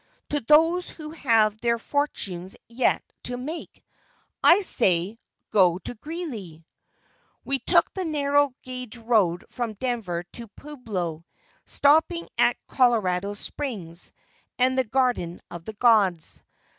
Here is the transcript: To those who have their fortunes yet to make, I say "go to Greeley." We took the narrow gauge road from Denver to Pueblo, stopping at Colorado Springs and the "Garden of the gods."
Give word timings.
To 0.29 0.39
those 0.39 0.89
who 0.89 1.11
have 1.11 1.61
their 1.61 1.77
fortunes 1.77 2.55
yet 2.67 3.03
to 3.25 3.37
make, 3.37 3.83
I 4.43 4.61
say 4.61 5.19
"go 5.51 5.77
to 5.77 5.93
Greeley." 5.93 6.65
We 7.45 7.59
took 7.59 7.93
the 7.93 8.03
narrow 8.03 8.51
gauge 8.63 8.97
road 8.97 9.45
from 9.49 9.75
Denver 9.75 10.23
to 10.33 10.47
Pueblo, 10.47 11.23
stopping 11.67 12.27
at 12.39 12.57
Colorado 12.65 13.35
Springs 13.35 14.11
and 14.57 14.75
the 14.75 14.85
"Garden 14.85 15.39
of 15.51 15.65
the 15.65 15.73
gods." 15.73 16.41